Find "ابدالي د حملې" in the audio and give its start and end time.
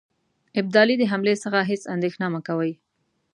0.59-1.35